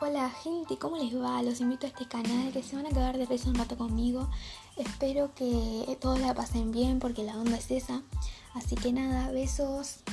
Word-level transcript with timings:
Hola 0.00 0.30
gente, 0.30 0.78
¿cómo 0.78 0.96
les 0.96 1.12
va? 1.12 1.42
Los 1.42 1.60
invito 1.60 1.84
a 1.84 1.88
este 1.88 2.06
canal 2.06 2.52
que 2.52 2.62
se 2.62 2.76
van 2.76 2.86
a 2.86 2.90
quedar 2.90 3.18
de 3.18 3.26
risa 3.26 3.48
un 3.48 3.56
rato 3.56 3.76
conmigo. 3.76 4.30
Espero 4.76 5.34
que 5.34 5.98
todos 6.00 6.20
la 6.20 6.34
pasen 6.34 6.70
bien 6.70 7.00
porque 7.00 7.24
la 7.24 7.36
onda 7.36 7.56
es 7.56 7.68
esa. 7.72 8.02
Así 8.54 8.76
que 8.76 8.92
nada, 8.92 9.32
besos. 9.32 10.04